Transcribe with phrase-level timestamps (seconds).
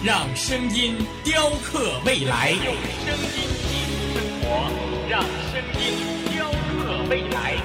[0.00, 0.94] 让声音
[1.24, 2.50] 雕刻未来。
[2.50, 3.34] 用声音
[3.66, 4.46] 记录生活，
[5.10, 5.20] 让
[5.50, 5.82] 声音
[6.32, 7.56] 雕刻未来。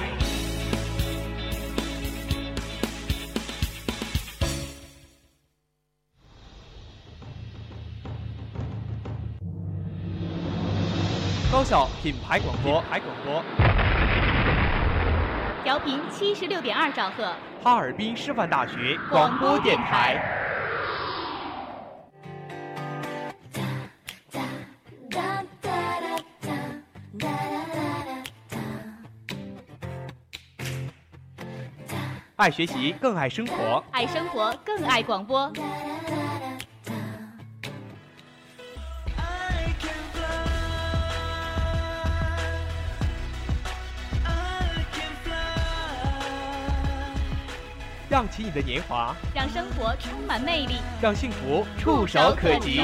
[11.52, 13.44] 高校品牌广播，牌广播，
[15.62, 20.43] 调频七十六点二兆赫，哈尔滨师范大学广播电台。
[32.36, 35.52] 爱学习，更爱生活；爱生活，更爱广播。
[48.08, 52.82] 让起你的年华，让生活充满魅力，让幸福触手可及。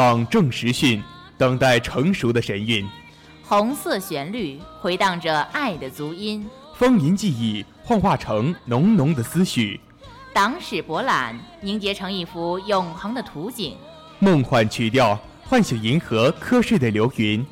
[0.00, 1.02] 当正时讯，
[1.36, 2.88] 等待成熟的神韵。
[3.42, 9.78] 红色旋律回荡着爱的足音，丰盈记忆幻化成浓浓的思绪。
[10.32, 13.76] 党史博览凝结成一幅永恒的图景。
[14.20, 17.44] 梦幻曲调唤醒银河瞌睡的流云。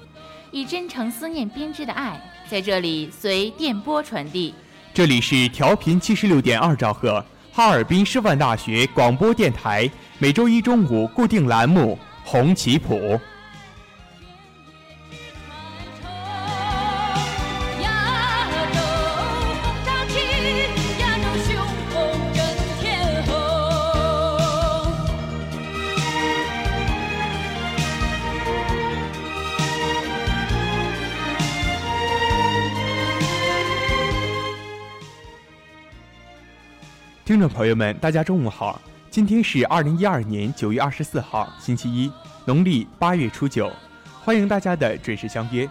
[0.50, 2.18] 以真诚思念编织的爱，
[2.50, 4.54] 在这里随电波传递。
[4.94, 7.22] 这里是调频七十六点二兆赫，
[7.52, 11.98] 哈尔滨师范大学广播电台，每周一中午固定栏目。
[12.30, 13.18] 红旗谱。
[37.24, 38.78] 听众朋友们，大家中午好。
[39.18, 42.08] 今天是二零一二年九月二十四号，星期一，
[42.44, 43.68] 农历八月初九，
[44.22, 45.68] 欢迎大家的准时相约。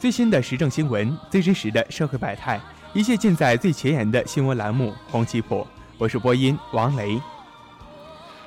[0.00, 2.60] 最新的时政新闻，最真实的社会百态，
[2.92, 5.60] 一切尽在最前沿的新闻栏目《红旗谱》。
[5.96, 7.22] 我是播音王雷，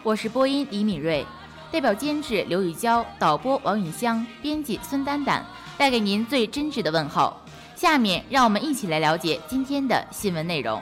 [0.04, 1.26] 我是播音李敏锐，
[1.72, 5.46] 代表监制刘雨娇，导播王允香，编辑孙丹丹，
[5.78, 7.34] 带给您最真挚的问候。
[7.78, 10.82] 下面让我们一起来了解今天的新闻内容。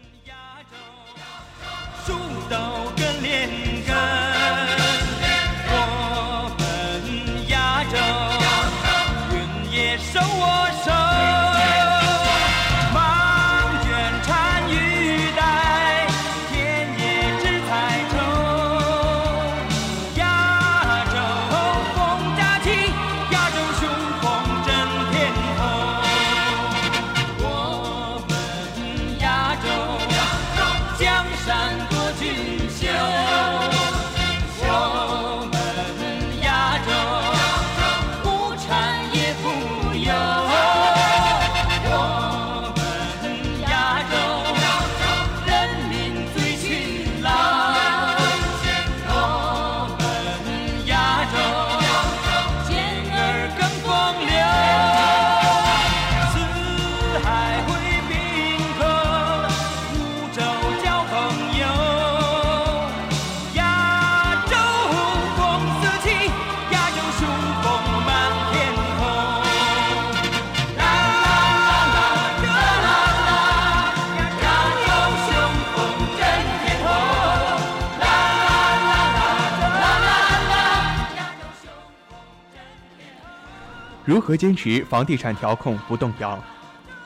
[84.11, 86.37] 如何坚持房地产调控不动摇？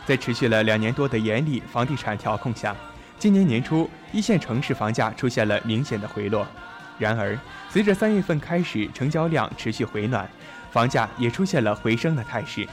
[0.08, 2.76] 在持续了两年多的严厉房地产调控下，
[3.20, 6.48] 今年年初一线城市房价出现了明显的回落。
[6.98, 7.38] 然而，
[7.70, 10.28] 随着三月份开始成交量持续回暖，
[10.72, 12.68] 房价也出现了回升的态势。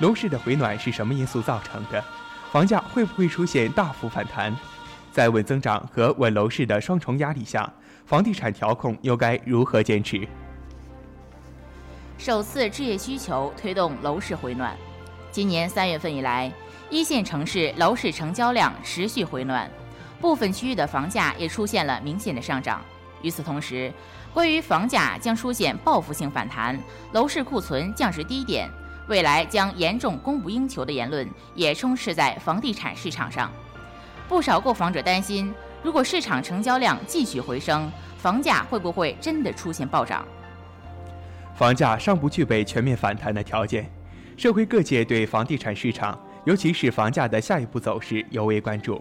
[0.00, 2.04] 楼市的回暖是什么因素造成的？
[2.52, 4.54] 房价会不会出现大幅反弹？
[5.10, 7.72] 在稳增长和稳楼市的双重压力下，
[8.04, 10.28] 房地产调控又该如何坚持？
[12.20, 14.76] 首次置业需求推动楼市回暖。
[15.32, 16.52] 今年三月份以来，
[16.90, 19.70] 一线城市楼市成交量持续回暖，
[20.20, 22.84] 部分区域的房价也出现了明显的上涨。
[23.22, 23.90] 与此同时，
[24.34, 26.78] 关于房价将出现报复性反弹、
[27.12, 28.68] 楼市库存降至低点、
[29.08, 33.50] 未来将严重供不应求的言论也充斥在房地产市场上。
[34.28, 40.22] 不少购房者担心，如果市场成交量继续回升，房价会不会真的出现暴涨？
[41.60, 43.86] 房价尚不具备全面反弹的条件，
[44.34, 48.98] 社会各界对房地产市场，尤其是房价的下一步走势尤为关注。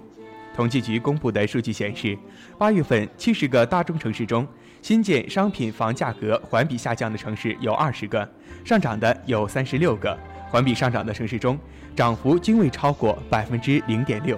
[0.53, 2.17] 统计局公布的数据显示，
[2.57, 4.45] 八月份七十个大中城市中，
[4.81, 8.29] 新建商品房价格环比下降的城市有二十个，
[8.65, 10.19] 上涨的有三十六个。
[10.49, 11.57] 环比上涨的城市中，
[11.95, 14.37] 涨幅均未超过百分之零点六。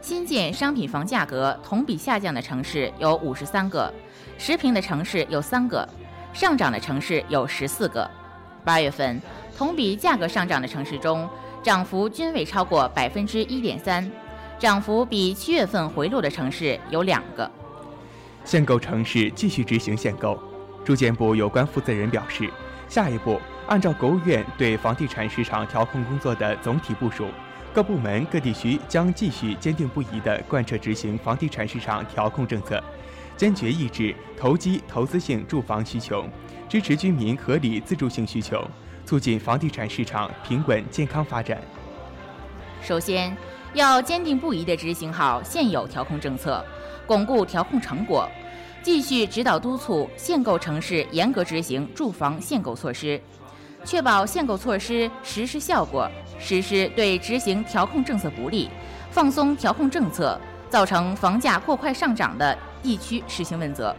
[0.00, 3.92] 新建商品房价格同比下降的城市有五十三个，
[4.38, 5.88] 持平的城市有三个。
[6.32, 8.08] 上涨的城市有十四个，
[8.64, 9.20] 八月份
[9.56, 11.28] 同比价格上涨的城市中，
[11.62, 14.08] 涨幅均未超过百分之一点三，
[14.58, 17.50] 涨幅比七月份回落的城市有两个。
[18.44, 20.38] 限购城市继续执行限购，
[20.84, 22.48] 住建部有关负责人表示，
[22.88, 27.26] 下一步按照国务院对房地产市场调控工作的总体部署，
[27.74, 32.82] 各部门各地区将继续坚定不移地贯彻执行房地产市场调控政策。
[33.40, 36.26] 坚决抑制投机投资性住房需求，
[36.68, 38.62] 支持居民合理自住性需求，
[39.06, 41.58] 促进房地产市场平稳健康发展。
[42.82, 43.34] 首先，
[43.72, 46.62] 要坚定不移地执行好现有调控政策，
[47.06, 48.28] 巩固调控成果，
[48.82, 53.18] 继续指导督促限购城市严格执行住房限购措施，
[53.86, 56.06] 确保限购措施实施效果，
[56.38, 58.68] 实施对执行调控政策不利、
[59.10, 62.58] 放松调控政策造成房价过快上涨的。
[62.82, 63.94] 地区实行问责，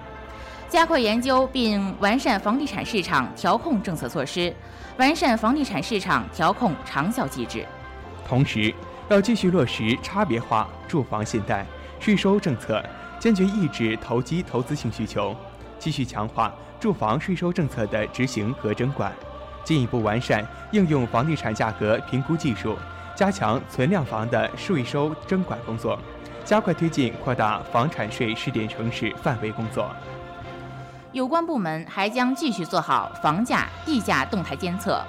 [0.69, 4.53] 加快研究并完善房地产市场调控政策措施，
[4.97, 7.65] 完善房地产市场调控长效机制。
[8.27, 8.73] 同时，
[9.09, 11.65] 要继续落实差别化住房信贷、
[11.99, 12.83] 税收政策，
[13.19, 15.35] 坚决抑制投机投资性需求，
[15.77, 19.11] 继续强化住房税收政策的执行和征管，
[19.63, 22.77] 进一步完善应用房地产价格评估技术，
[23.15, 25.99] 加强存量房的税收征管工作。
[26.43, 29.89] 加快推进扩大房产税试点城市范围工作。
[31.11, 35.03] 有关部门还将继续做好房价、地价动态监测，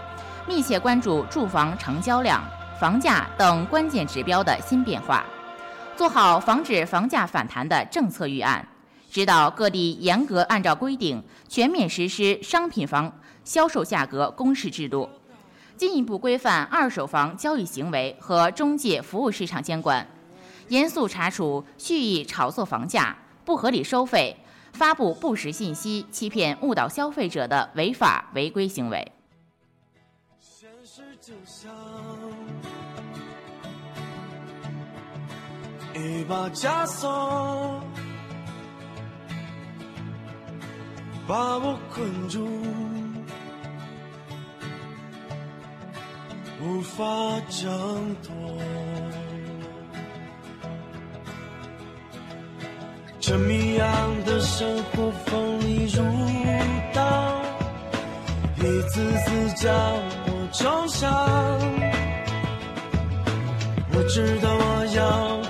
[0.48, 2.42] 密切关注住房成交量、
[2.80, 5.24] 房价等关键指标的新变化，
[5.96, 8.66] 做好防止房价反弹的政策预案，
[9.10, 13.12] 指导各地严格按照规定全面实施商品房
[13.44, 15.08] 销售价格公示制度，
[15.76, 20.04] 进一步规范二手房交易行为和中介服务市场监管。
[20.68, 24.36] 严肃查处蓄意炒作房价、不合理收费、
[24.72, 29.12] 发布不实信息、欺骗误导消费者的违法违规行为。
[30.40, 31.70] 现实就像
[35.94, 37.82] 一把枷锁
[41.26, 42.48] 把我困住，
[46.60, 47.04] 无法
[47.48, 48.32] 挣脱。
[53.32, 53.88] 这谜样
[54.26, 56.02] 的生活锋利如
[56.92, 57.40] 刀，
[58.58, 58.60] 一
[58.90, 59.72] 次次将
[60.26, 61.10] 我重伤。
[63.94, 65.41] 我知道我要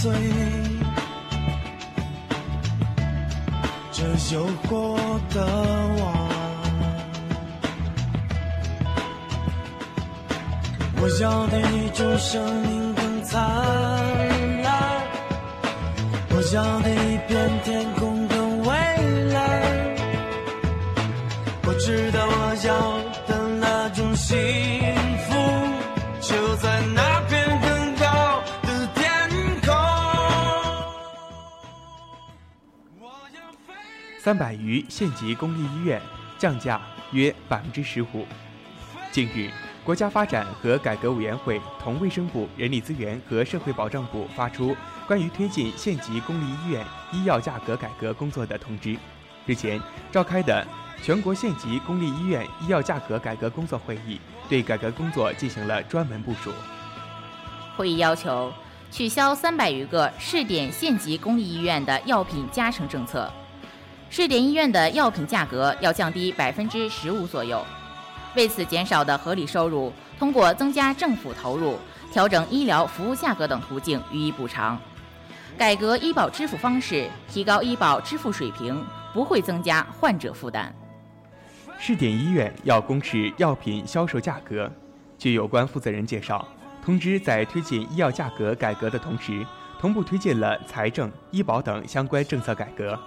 [0.00, 0.10] 碎
[3.92, 4.02] 这
[4.34, 4.96] 诱惑
[5.28, 5.44] 的
[6.00, 6.30] 网。
[11.02, 12.16] 我要的一种
[34.22, 35.98] 三百余县级公立医院
[36.38, 36.78] 降价
[37.12, 38.26] 约百分之十五。
[39.10, 39.50] 近日，
[39.82, 48.94] 国家发展和改革委员会同卫生部、人力资源和社会保障部发出关于推进县级公立医院医药价格改革工作的通知。
[49.46, 49.80] 日前
[50.12, 50.66] 召开的
[51.02, 56.52] 全国县级公立医院医药价格改革工作会议，对改革工作进行了专门部署。
[57.74, 58.52] 会议要求
[58.90, 63.32] 取消三百余个试点县级公立医院的药品加成政策，
[64.10, 67.64] 试点医院的药品价格要降低百分之十五左右。
[68.34, 71.78] 为此减少的合理收入，通过增加政府投入、
[72.12, 74.76] 调整医疗服务价格等途径予以补偿。
[75.56, 80.74] 改革医保支付方式，提高医保支付水平，不会增加患者负担。
[81.78, 84.70] 试点医院要公示药品销售价格。
[85.18, 86.46] 据有关负责人介绍，
[86.84, 89.46] 通知在推进医药价格改革的同时，
[89.78, 92.98] 同步推进了财政、医保等相关政策改革。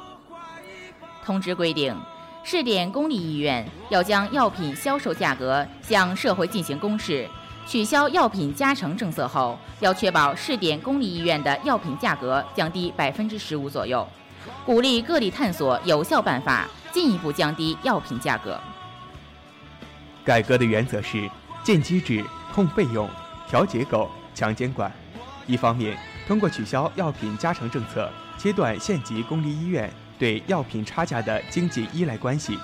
[1.25, 1.95] 通知规定，
[2.43, 7.29] 试点公立医院要将药品销售价格向社会进行公示。
[7.65, 14.05] 取消药品加成政策后，要确保试点公立医院的药品价格降低百分之十五左右，
[14.65, 18.59] 鼓励各地探索有效办法，进一步降低药品价格。
[20.25, 21.29] 改革的原则是
[21.63, 22.21] 建机制、
[22.53, 23.09] 控费用、
[23.49, 24.91] 调结构、强监管。
[25.47, 29.89] 一方面，通过取消药品加成政策，切断县级公立医院
[30.23, 32.57] 对药品差价的经济依赖关系，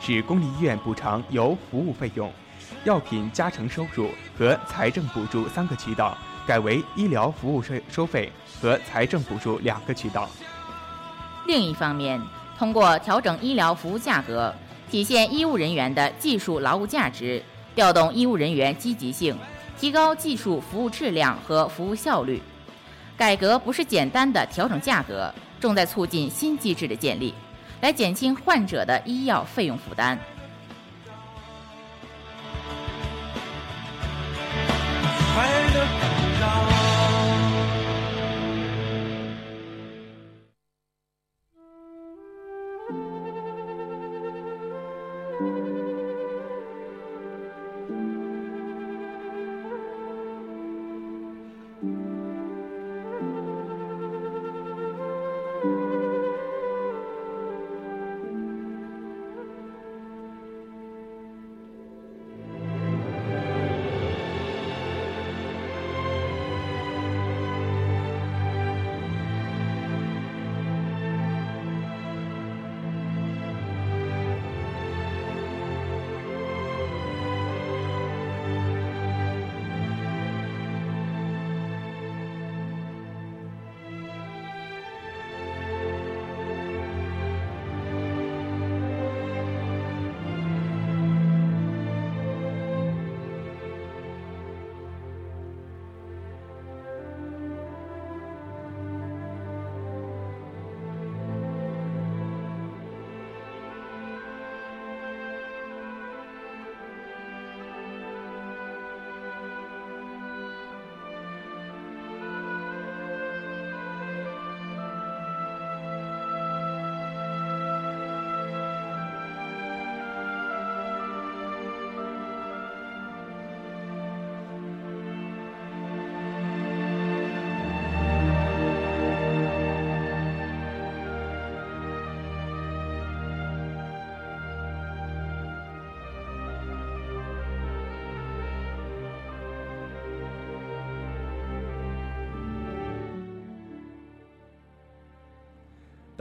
[0.00, 2.32] 使公立医院补偿由服务费用、
[2.84, 6.16] 药品加成收入和财政补助三个渠道，
[6.46, 10.26] 改为医疗服务税收费和财政补助两个渠道。
[11.46, 12.18] 另一方面，
[12.58, 14.54] 通过调整医疗服务价格，
[14.90, 17.42] 体现医务人员的技术劳务价值，
[17.74, 19.36] 调动医务人员积极性，
[19.78, 22.40] 提高技术服务质量和服务效率。
[23.18, 25.30] 改革不是简单的调整价格，
[25.62, 27.32] 重在促进新机制的建立，
[27.80, 30.18] 来减轻患者的医药费用负担。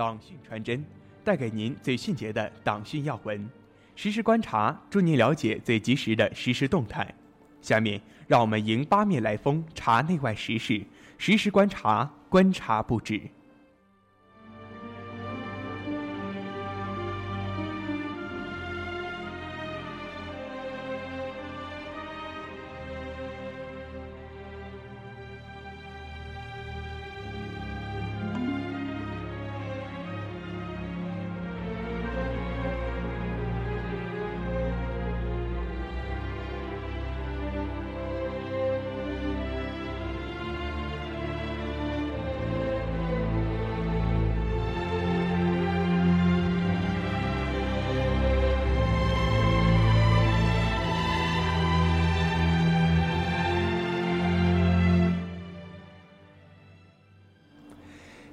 [0.01, 0.84] 党讯传真，
[1.24, 3.48] 带给您最迅捷的党讯要闻，
[3.96, 7.13] 实时观察，助您了解最及时的实时动态。
[7.62, 10.81] 下面，让我们迎八面来风，查内外时事，
[11.20, 13.22] 实时观察，观察不止。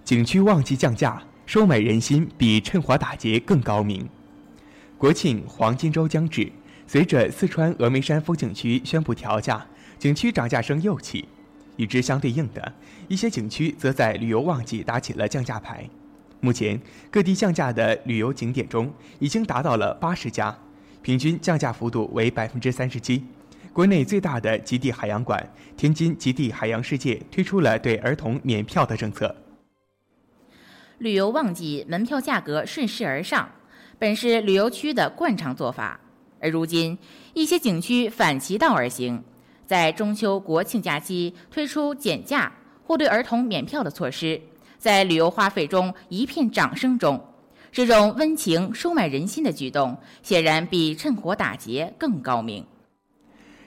[0.08, 4.08] 景区旺季降价，收买人心比趁火打劫更高明。
[4.96, 6.50] 国庆黄金周将至，
[6.86, 9.66] 随着四川峨眉山风景区宣布调价，
[9.98, 11.28] 景区涨价声又起。
[11.76, 12.72] 与之相对应的，
[13.06, 15.86] 一些景区则在旅游旺季打起了降价牌。
[16.40, 20.56] 目前，各地降价的旅游景点中已经达到了八十家，
[21.02, 23.22] 平均降价幅度为百分之三十七。
[23.74, 29.36] 国内最大的极地海洋馆——天津极地海洋世界推出了对儿童免票的政策。
[30.98, 33.48] 旅游旺季门票价格顺势而上，
[34.00, 36.00] 本是旅游区的惯常做法。
[36.40, 36.98] 而如今，
[37.34, 39.22] 一些景区反其道而行，
[39.64, 42.52] 在中秋、国庆假期推出减价
[42.84, 44.40] 或对儿童免票的措施，
[44.76, 47.24] 在旅游花费中一片掌声中，
[47.70, 52.64] 这种温情收买人心的举动，显然比趁火打劫更高明。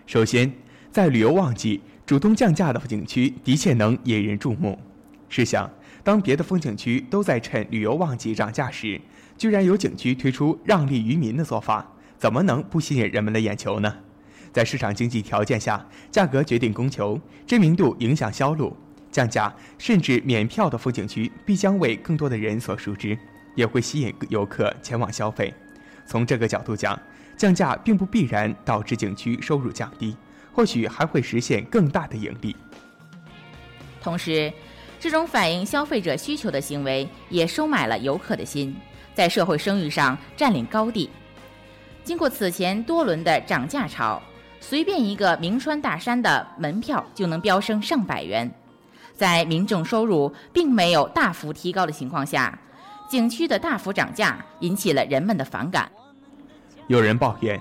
[0.05, 0.51] 首先，
[0.91, 4.77] 在旅游旺季主动降价的景区的确能引人注目。
[5.29, 5.69] 试想。
[6.03, 8.99] 当别的风景区都在趁旅游旺季涨价时，
[9.37, 11.85] 居然有景区推出让利于民的做法，
[12.17, 13.95] 怎么能不吸引人们的眼球呢？
[14.51, 18.75] 在市场经济条件下，价格决定供求，知名度影响销路，
[19.11, 23.17] 降价甚至免票的风景区必将为更多的人所熟知，
[23.55, 25.53] 也会吸引游客前往消费。
[26.05, 26.99] 从这个角度讲，
[27.37, 30.15] 降价并不必然导致景区收入降低，
[30.51, 32.55] 或许还会实现更大的盈利。
[34.01, 34.51] 同时，
[35.01, 38.75] 这种反映消费者需求的行为，也收买了游客的心，
[39.15, 41.09] 在社会声誉上占领高地。
[42.03, 44.21] 经过此前多轮的涨价潮，
[44.59, 48.49] 随便一个名川大山的门票就能飙升上百元。
[49.15, 52.55] 在民众收入并没有大幅提高的情况下，
[53.09, 55.91] 景区的大幅涨价引起了人们的反感。
[56.85, 57.59] 有人抱怨，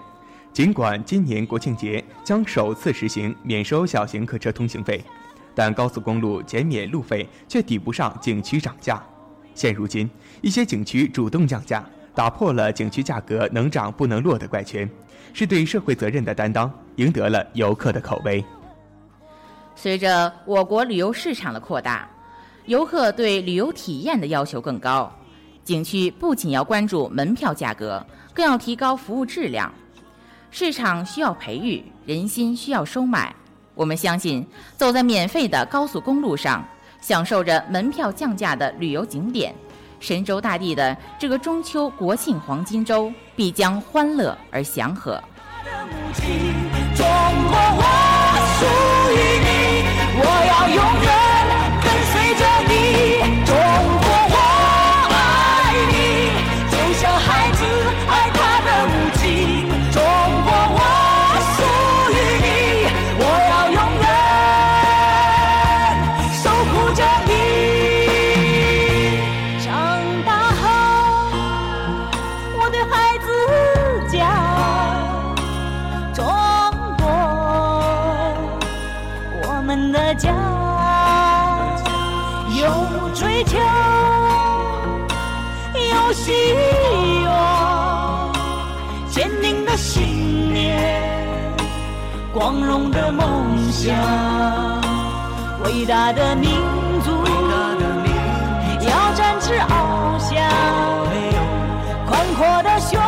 [0.53, 5.03] 尽管今年国庆节将首次实行免收小型客车通行费。
[5.61, 8.99] 但高速公路减免路费却抵不上景区涨价。
[9.55, 10.09] 现如今，
[10.41, 14.89] 一些景区主动降价，打破了景区价格能涨不能落的怪圈，
[15.35, 18.43] 是对社会责任的担当，赢得了游客的口碑。
[19.77, 22.09] 随着我国旅游市场的扩大，
[22.65, 25.15] 游客对旅游体验的要求更高，
[25.63, 29.71] 景区不仅要关注门票价格，更要提高服务质量。
[30.51, 33.37] 市场需要培育，人心需要收买。
[33.75, 36.63] 我们相信，走在免费的高速公路上，
[37.01, 39.55] 享受着门票降价的旅游景点，
[39.99, 45.23] 神州大地的这个中秋国庆黄金周必将欢乐而祥和。
[46.95, 47.07] 中
[47.49, 47.83] 国，我
[48.59, 48.67] 属
[49.13, 49.49] 于你，
[50.21, 50.79] 我要永
[93.81, 93.97] 梦想，
[95.65, 96.51] 伟大的民
[97.03, 97.25] 族，
[98.83, 100.37] 要展翅翱翔，
[102.07, 103.01] 宽阔的胸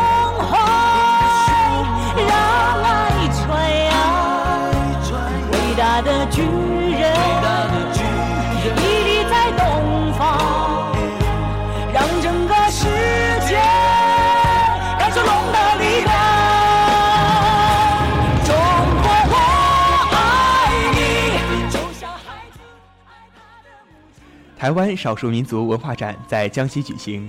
[0.48, 0.56] 怀，
[2.16, 2.32] 让
[2.82, 2.88] 爱
[3.34, 3.44] 传
[3.84, 3.92] 扬，
[5.52, 6.40] 伟大的巨
[24.62, 27.28] 台湾少数民族文化展在江西举行。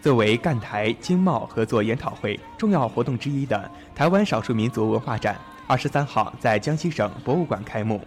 [0.00, 8.00] 作为赣台经贸合作研讨会重要活动之一的台湾少数民族文化展，二十三号在江西省博物馆开幕。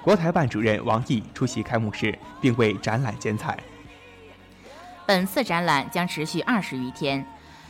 [0.00, 3.58] 国台办主任王毅出席开幕式，并为展览剪彩。
[5.04, 7.22] 本次展览将持续二十余天，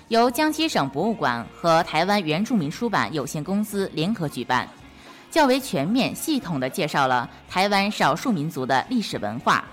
[0.07, 4.69] 由江西省博物馆和台湾原住民出版有限公司联合举办，
[5.33, 9.65] 较为全面、系统地介绍了台湾少数民族的历史文化。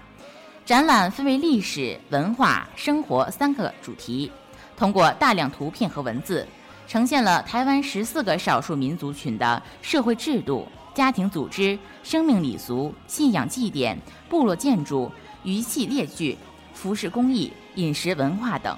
[0.65, 4.31] 展览分为历史、文化、生活三个主题，
[4.75, 6.47] 通过大量图片和文字，
[6.87, 13.95] 呈现了台湾十四个少数民族群的社会制度、家庭组织、生命礼俗、信仰祭典、
[14.27, 15.11] 部落建筑、
[15.43, 16.35] 鱼器列具、
[16.73, 18.75] 服饰工艺、饮食文化等。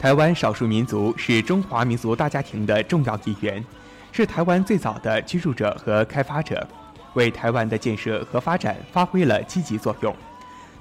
[0.00, 3.64] 台湾少数民族是中华民族大家庭的重要一员，
[4.10, 6.66] 是台湾最早的居住者和开发者，
[7.14, 10.12] 为台湾的建设和发展发挥了积极作用。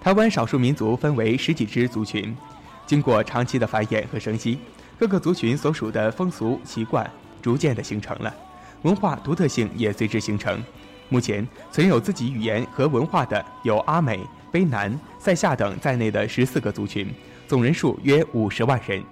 [0.06, 2.38] 台湾少数民族分为十几支族群，
[2.86, 4.60] 经过长期的繁衍和生息，
[5.00, 7.10] 各个族群所属的风俗习惯
[7.42, 8.32] 逐渐的形成了，
[8.84, 10.64] 文化独特性也随之形成。
[11.10, 14.20] 目前存有自己语言和文化的有阿美、
[14.54, 17.12] 卑南、塞夏等在内的十四个族群，
[17.48, 19.04] 总人数约五十万人。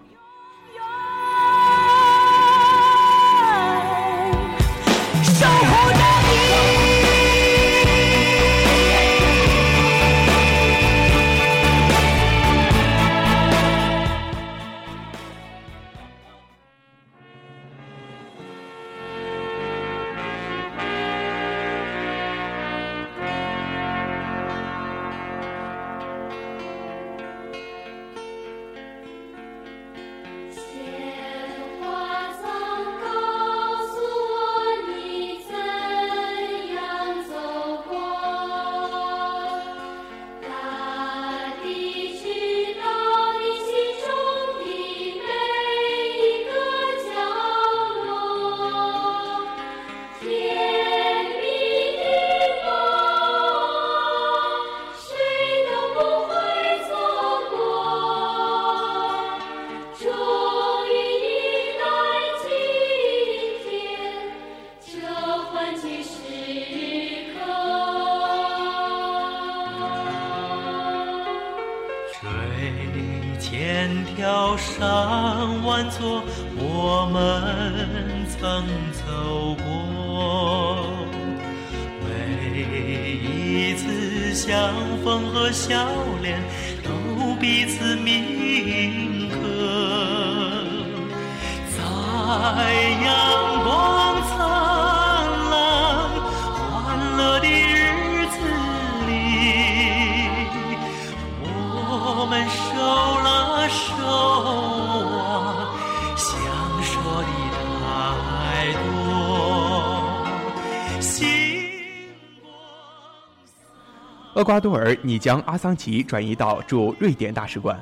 [114.53, 117.75] 瓜多尔拟将阿桑奇转移到驻瑞典大使馆。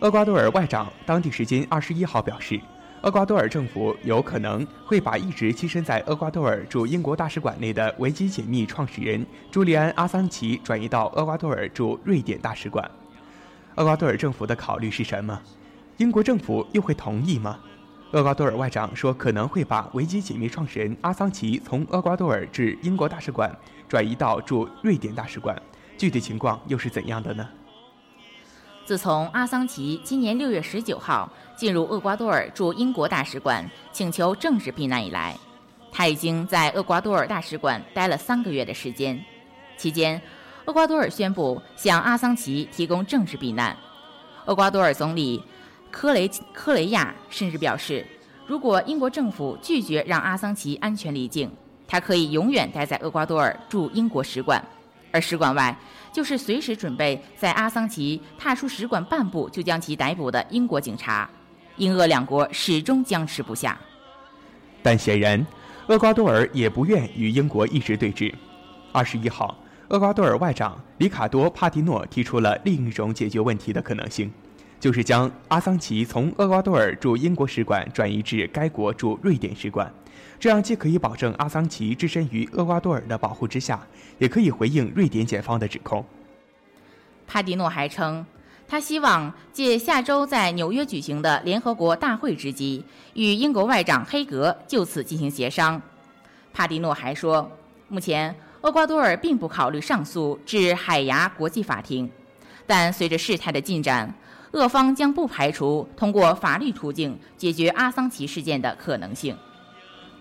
[0.00, 2.60] 厄瓜多尔外长当地时间二十一号表示，
[3.00, 12.86] 厄瓜多尔政府有可能会把一直栖身在厄瓜多尔驻英国大使馆内的维基解密创始人朱利安·阿桑奇转移到厄瓜多尔驻瑞典大使馆。
[13.76, 15.40] 厄瓜多尔政府的考虑是什么？
[15.96, 17.58] 英国政府又会同意吗？
[18.12, 23.50] 厄瓜多尔外长说，可能会把维基解密创始人阿桑奇从厄瓜多尔至英国大使馆
[23.88, 25.56] 转移到驻瑞典大使馆。
[26.00, 27.46] 具体情况又是怎样的呢？
[28.86, 35.36] 自从阿桑奇今年六月十九号进入厄瓜多尔驻英国大使馆请求政治避难以来，
[35.92, 39.22] 他已经在厄瓜多尔大使馆待了三个月的时间。
[39.76, 40.18] 期间，
[40.64, 43.76] 厄瓜多尔宣布向阿桑奇提供政治避难。
[44.46, 45.44] 厄瓜多尔总理。
[45.90, 48.06] 科雷科雷亚甚至表示，
[48.46, 51.50] 如果英国政府拒绝让阿桑奇安全离境，
[51.86, 54.64] 他可以永远待在厄瓜多尔驻英国使馆，
[55.12, 55.76] 而使馆外
[56.12, 61.28] 就是随时准备在阿桑奇踏出使馆半步就将其逮捕的英国警察。
[61.76, 63.78] 英俄两国始终僵持不下。
[64.82, 65.44] 但显然，
[65.88, 68.32] 厄瓜多尔也不愿与英国一直对峙。
[68.92, 69.56] 二十一号，
[69.88, 74.30] 厄瓜多尔外长里卡多·帕蒂诺提出了另一种解决问题的可能性。
[74.78, 79.92] 就是将阿桑奇从厄瓜多尔驻英国使馆转移至该国驻瑞典使馆，
[80.40, 83.86] 这样既可以保证阿桑奇置身于厄瓜多尔的保护之下，
[84.18, 86.02] 也可以回应瑞典检方的指控。
[87.26, 88.24] 帕迪诺还称，
[88.66, 95.80] 他希望借下周在纽约举行的联合国大会之机，与英国外长黑格就此进行协商。
[96.54, 97.52] 帕迪诺还说，
[97.88, 102.10] 目前厄瓜多尔并不考虑上诉至海牙国际法庭，
[102.66, 104.14] 但随着事态的进展，
[104.52, 109.36] 俄方将不排除通过法律途径解决阿桑奇事件的可能性。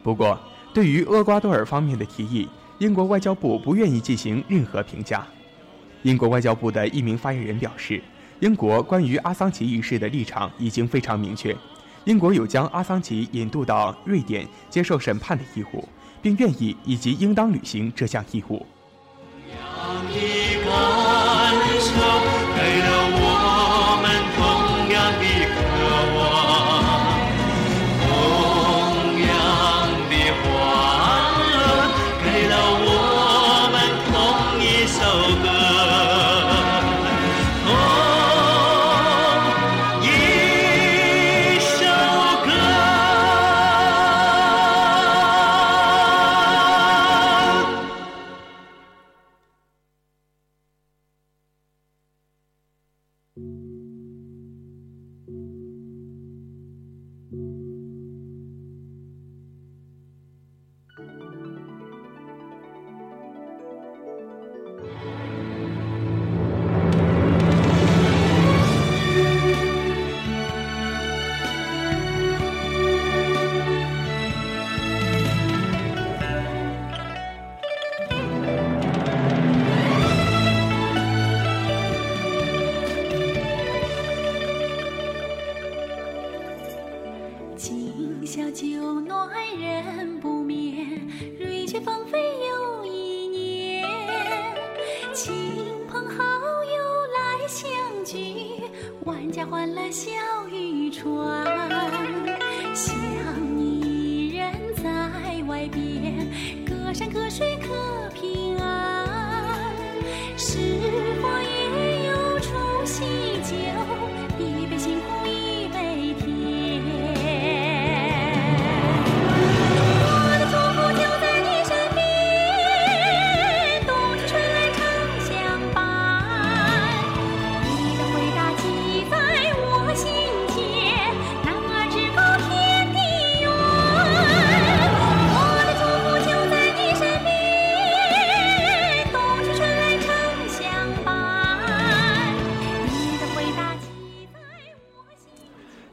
[0.02, 0.40] 不过，
[0.74, 5.28] 对于厄瓜多尔方面的提议，英国外交部不愿意进行任何评价。
[6.04, 8.02] 英国外交部的一名发言人表示，
[8.40, 11.56] 英国关于阿桑奇一事的立场已经非常明确，
[12.06, 15.88] 英国有将阿桑奇引渡到瑞典接受审判的义务，
[16.22, 18.66] 并愿意以及应当履行这项义务。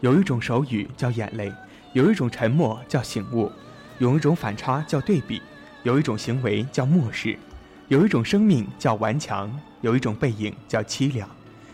[0.07, 1.53] 有一种手语叫眼泪，
[1.93, 3.51] 有一种沉默叫醒悟，
[3.99, 5.43] 有一种反差叫对比，
[5.83, 7.37] 有一种行为叫漠视，
[7.89, 11.29] 有一种生命叫顽强，有一种背影叫凄凉，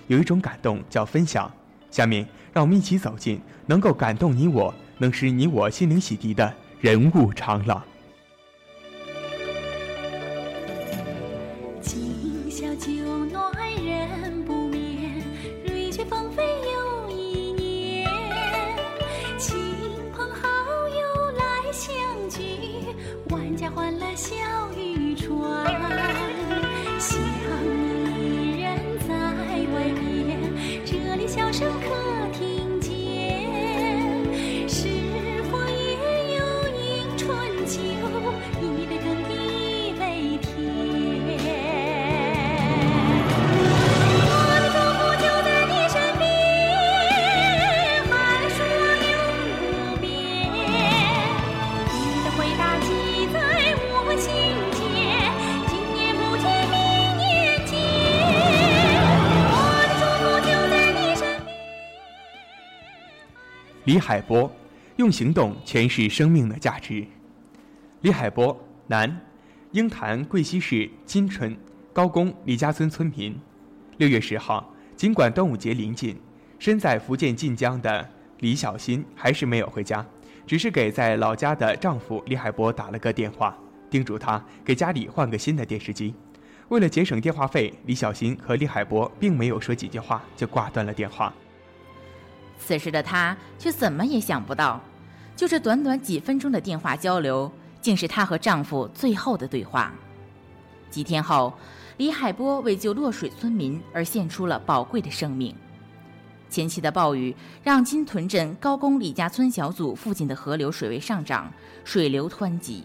[0.07, 1.53] 有一种感动叫分享。
[1.91, 7.85] 下面，让我们一起走进能够感动你我，能使你我心灵洗涤的人物长廊。
[63.85, 64.51] 李海波
[64.97, 67.05] 用行动诠释生命的价值。
[68.03, 69.17] 李海波，男，
[69.71, 71.57] 鹰潭贵溪市金春
[71.93, 73.33] 高公李家村村民。
[73.99, 76.21] 六月十号，尽管端午节临近，
[76.59, 78.05] 身在福建晋江的
[78.41, 80.05] 李小新还是没有回家，
[80.45, 83.57] 只是给在老家的丈夫李海波打了个电话，
[83.89, 86.13] 叮嘱他给家里换个新的电视机。
[86.71, 91.33] 为了节省电话费，李小新和李海波并没有说几句话就挂断了电话。
[92.59, 94.81] 此时的他却怎么也想不到，
[95.37, 97.53] 就这短短几分钟的电话交流，
[97.83, 99.93] 竟是她和丈夫最后的对话。
[100.89, 101.53] 几天后，
[101.99, 105.55] 李海波为救落水村民而献出了宝贵的生命。
[106.49, 111.51] 前期的暴雨让金屯镇高公李家村小组附近的河流水位上涨，
[111.83, 112.85] 水流湍急。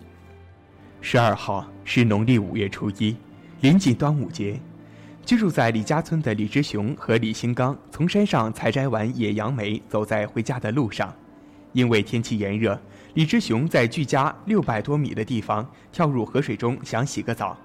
[1.01, 3.15] 十二号是农历五月初一，
[3.61, 4.59] 临近端午节。
[5.25, 11.13] 居住在李家村的李之雄和李新刚从山上采摘完野杨梅，走在回家的路上。
[11.73, 12.79] 因为天气炎热，
[13.17, 17.57] 李志雄在距家六百多米的地方跳入河水中想洗个澡。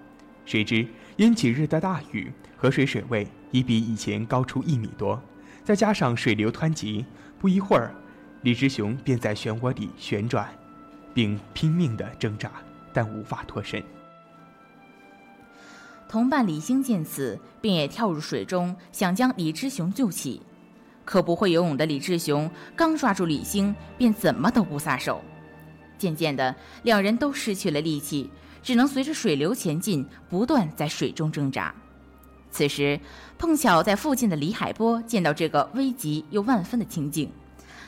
[0.46, 5.22] 谁知因几日的大雨，河水水位已比以前高出一米多，
[5.62, 7.04] 再加上水流湍急，
[7.38, 7.94] 不一会儿，
[8.40, 10.48] 李志雄便在漩涡里旋转，
[11.12, 12.50] 并拼命地挣扎，
[12.90, 13.82] 但无法脱身。
[16.08, 20.40] 同伴李兴见此，便也跳入水中，想将李志雄救起。
[21.04, 25.22] 可不会游泳的李志雄刚抓住李兴，便怎么都不撒手。
[26.02, 28.28] 渐渐的，两人都失去了力气，
[28.60, 31.72] 只能随着水流前进，不断在水中挣扎。
[32.50, 32.98] 此时，
[33.38, 37.30] 碰巧在附近的李海波见到这个危急又万分的情景，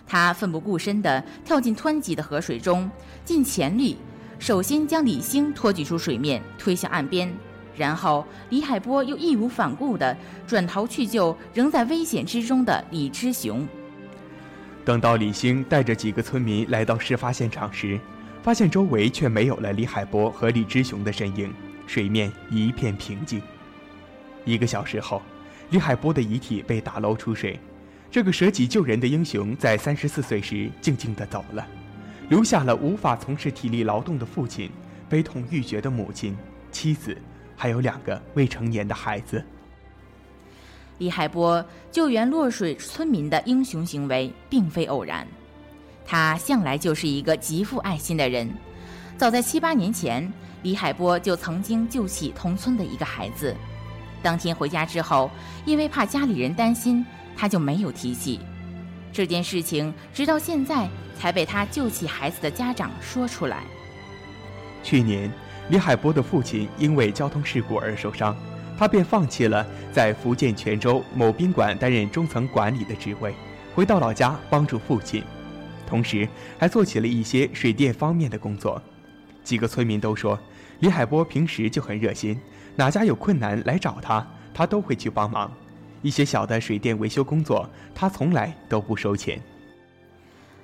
[0.06, 2.88] 他奋不顾身地跳进湍急的河水中，
[3.24, 3.96] 尽全力，
[4.38, 7.28] 首先将李兴托举出水面，推向岸边。
[7.76, 13.66] 然后，李海波又义无反顾地转头去救仍在危险之中的李之雄。
[14.84, 17.98] 等到李兴带着几个村民来到事发现场时，
[18.42, 21.52] 发现周围却没有了李海波和李之雄的身影，
[21.86, 23.40] 水面一片平静。
[24.44, 25.22] 一个小时后，
[25.70, 27.58] 李海波的遗体被打捞出水。
[28.10, 31.66] 这个舍己救人的英雄，在三十四岁时静静地走了，
[32.28, 34.70] 留下了无法从事体力劳动的父亲、
[35.08, 36.36] 悲痛欲绝的母亲、
[36.70, 37.16] 妻子。
[37.56, 39.42] 还有两个未成年的孩子。
[40.98, 45.26] 李海波救援落水村民的英雄行为并非偶然，
[46.06, 48.48] 他向来就是一个极富爱心的人。
[49.18, 53.54] 早在七八年前，李海波就曾经救起同村的一个孩子。
[54.22, 55.30] 当天回家之后，
[55.64, 57.04] 因为怕家里人担心，
[57.36, 58.40] 他就没有提起
[59.12, 63.64] 这件事情，直到现在才被他救起孩子的家长说出来。
[64.82, 65.30] 去年。
[65.70, 68.36] 李海波的父亲因为交通事故而受伤，
[68.76, 73.34] 他便放弃了在福建泉州某宾馆担任中层管理的职位，
[73.74, 75.22] 回到老家帮助父亲，
[75.86, 78.82] 同时还做起了一些水电方面的工作。
[79.42, 80.38] 几个村民都说，
[80.80, 82.40] 李海波平时就很热心，
[82.76, 85.52] 哪家有困难来找他，他都会去帮忙。
[86.02, 89.40] 一些小的水电维修工作，他从来都不收钱。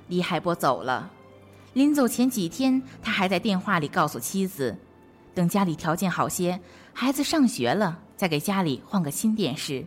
[0.08, 1.10] 李海波走了，
[1.74, 4.76] 临走前几天，他还在电话里告诉妻子。
[5.34, 6.60] 等家里条件好些，
[6.92, 9.86] 孩子上学了，再给家里换个新电视。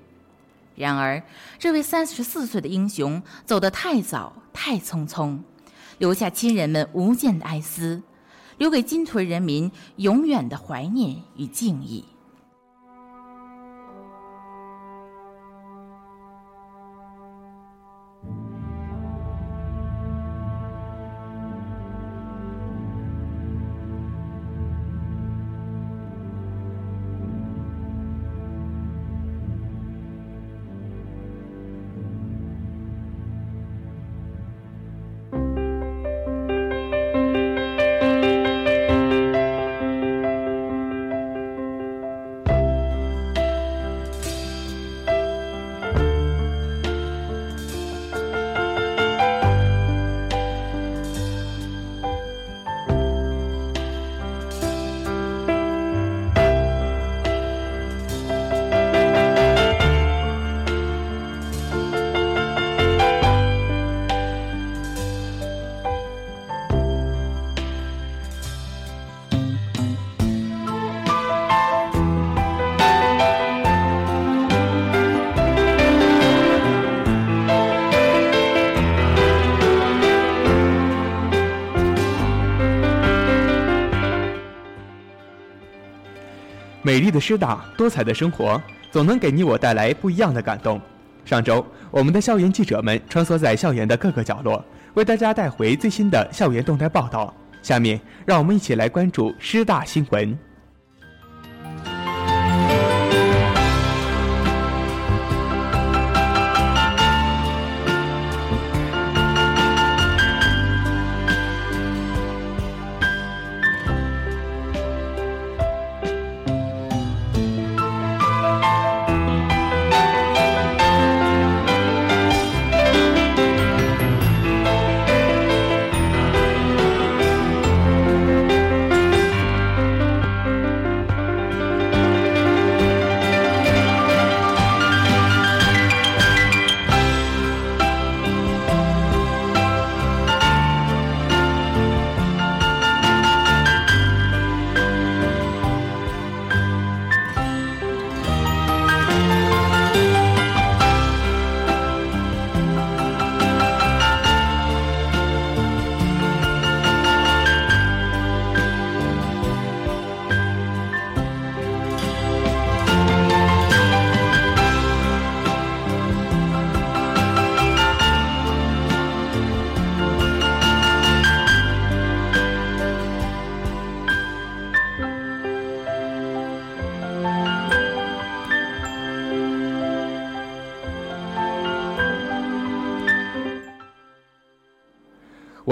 [0.75, 1.21] 然而，
[1.59, 5.39] 这位三十四岁的英雄走得太早、太匆匆，
[5.99, 8.01] 留下亲人们无尽的哀思，
[8.57, 12.05] 留给金屯人民永远的怀念与敬意。
[86.93, 90.79] 美丽的师大，多彩的生活，总能给你我带来不一样的感动。
[91.25, 94.63] 上周，我们的校园记者们穿梭在校园的各个角落，
[94.93, 97.33] 为大家带回最新的校园动态报道。
[97.63, 100.37] 下面，让我们一起来关注师大新闻。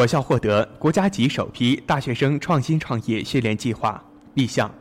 [0.02, 4.74] 我校获得国家级首批大学生创新创业训练计划立项。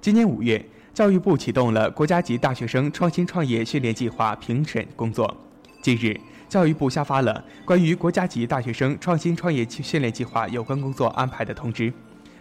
[0.00, 5.36] 今年五月，教育部启动了国家级大学生创新创业训练计划评审工作。
[5.82, 11.92] 近日，教育部下发了关于国家级大学生创新创业训练计划有关工作安排的通知。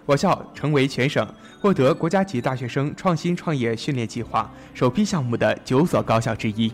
[0.06, 1.28] 我校成为全省
[1.60, 6.72] 获得国家级大学生创新创业训练计划首批项目的九所高校之一。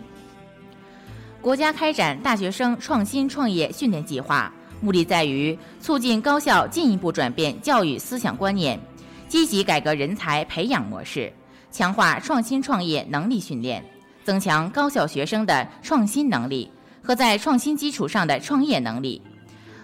[1.41, 8.79] 国家开展大学生创新创业训练计划，目的在于促进高校进一步转变教育思想观念，
[9.27, 11.32] 积极改革人才培养模式，
[11.71, 13.84] 强化创新创业能力训练，
[14.23, 16.69] 增强高校学生的创新能力
[17.03, 19.21] 和在创新基础上的创业能力。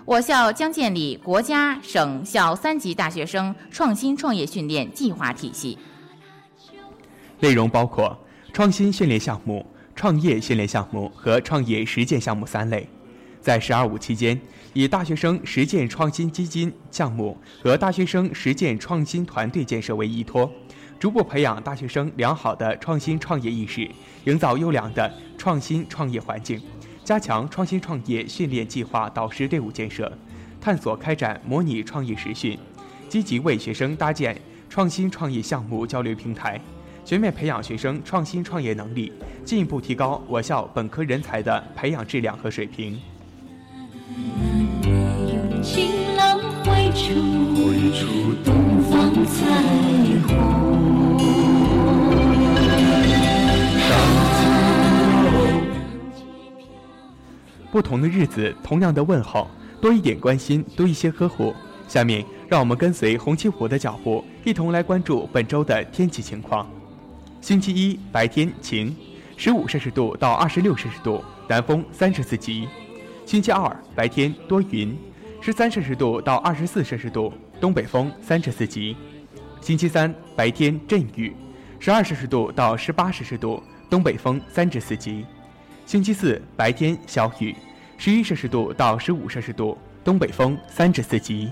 [0.03, 5.77] 我校将建立国家、省、校三级大学生创新创业训练计划体系，
[7.39, 8.17] 内容包括
[8.51, 12.87] 创新训练项目、创业训练项目和创业实践项目三类。
[13.47, 14.37] 在“十二五”期间，
[14.73, 20.51] 以大学生实践创新基金项目和大学生实践创新团队建设为依托，
[20.99, 23.89] 逐步培养大学生良好的创新创业意识，
[24.25, 26.61] 营造优良的创新创业环境。
[27.05, 30.11] 加强创新创业训练计划导师队伍建设，
[30.59, 32.59] 探索开展模拟创业实训，
[33.07, 34.37] 积极为学生搭建
[34.67, 36.59] 创新创业项目交流平台，
[37.05, 39.13] 全面培养学生创新创业能力，
[39.45, 42.99] 进一步提高我校本科人才的培养质量和水平。
[45.61, 49.45] 晴朗绘出东方彩
[50.25, 50.31] 虹。
[57.69, 59.49] 不同的日子，同样的问候，
[59.81, 61.53] 多一点关心，多一些呵护。
[61.89, 66.65] 下面，让我们跟随红旗湖的脚步，一同来关注本周的天气情况。
[67.41, 68.95] 星期一白天晴，
[69.35, 72.69] 十五摄氏度到二十六摄氏度，南风三十四级。
[73.27, 74.97] 星期二白天多云，
[75.41, 78.95] 十三摄氏度到二十四摄氏度，东北风三至四级。
[79.59, 81.35] 星期三白天阵雨，
[81.77, 85.25] 十二摄氏度到十八摄氏度，东北风三至四级。
[85.85, 87.53] 星期四白天小雨，
[87.97, 91.51] 十一摄氏度到十五摄氏度，东北风三至四级。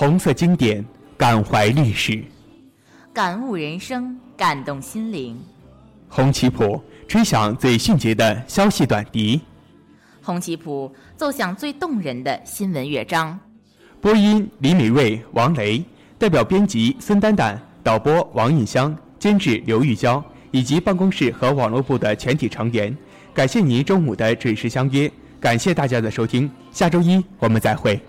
[0.00, 0.82] 红色经典，
[1.14, 2.24] 感怀历史。
[3.12, 5.38] 感悟人生，感动心灵。
[6.08, 9.42] 红旗谱吹响最迅捷的消息短笛，
[10.22, 13.38] 红旗谱奏响最动人的新闻乐章。
[14.00, 15.84] 播音李美瑞、王雷，
[16.18, 22.96] 代表编辑孙丹丹，导播王印香，监制刘玉娇，以及办公室和网络部的全体成员，
[23.34, 28.00] 感谢您中午的准时相约，感谢大家的收听，下周一我们再会。